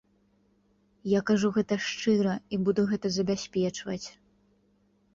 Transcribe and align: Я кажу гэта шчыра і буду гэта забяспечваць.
Я 1.17 1.21
кажу 1.27 1.51
гэта 1.59 1.79
шчыра 1.89 2.33
і 2.57 2.61
буду 2.65 2.81
гэта 2.95 3.15
забяспечваць. 3.21 4.03